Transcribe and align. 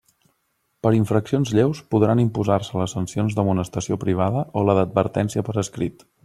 Per 0.85 0.91
infraccions 0.99 1.51
lleus 1.57 1.81
podran 1.95 2.21
imposar-se 2.23 2.79
les 2.83 2.95
sancions 2.97 3.37
d'amonestació 3.41 3.99
privada 4.05 4.43
o 4.63 4.65
la 4.71 4.77
d'advertència 4.81 5.47
per 5.51 5.59
escrit. 5.67 6.05